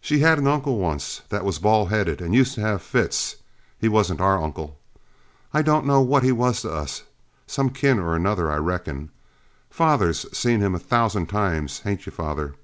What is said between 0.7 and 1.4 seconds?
once